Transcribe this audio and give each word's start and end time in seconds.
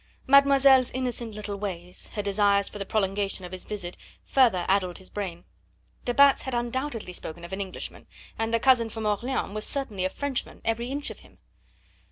Mademoiselle's 0.25 0.89
innocent 0.93 1.35
little 1.35 1.57
ways, 1.57 2.07
her 2.15 2.23
desire 2.23 2.63
for 2.63 2.79
the 2.79 2.87
prolongation 2.87 3.45
of 3.45 3.51
his 3.51 3.65
visit, 3.65 3.95
further 4.23 4.65
addled 4.67 4.97
his 4.97 5.11
brain. 5.11 5.43
De 6.05 6.11
Batz 6.11 6.41
had 6.41 6.55
undoubtedly 6.55 7.13
spoken 7.13 7.45
of 7.45 7.53
an 7.53 7.61
Englishman, 7.61 8.07
and 8.35 8.51
the 8.51 8.59
cousin 8.59 8.89
from 8.89 9.05
Orleans 9.05 9.53
was 9.53 9.63
certainly 9.63 10.03
a 10.03 10.09
Frenchman 10.09 10.59
every 10.65 10.89
inch 10.89 11.11
of 11.11 11.19
him. 11.19 11.37